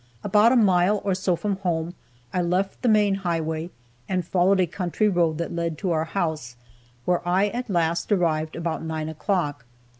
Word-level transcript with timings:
About 0.23 0.51
a 0.51 0.55
mile 0.55 0.99
or 1.05 1.13
so 1.13 1.35
from 1.35 1.57
home, 1.57 1.93
I 2.33 2.41
left 2.41 2.81
the 2.81 2.89
main 2.89 3.13
highway, 3.21 3.69
and 4.09 4.25
followed 4.25 4.59
a 4.59 4.65
country 4.65 5.07
road 5.07 5.37
that 5.37 5.53
led 5.55 5.77
to 5.77 5.91
our 5.91 6.05
house, 6.05 6.55
where 7.05 7.21
I 7.27 7.49
at 7.49 7.69
last 7.69 8.11
arrived 8.11 8.55
about 8.55 8.81
nine 8.81 9.09
o'clock. 9.09 9.63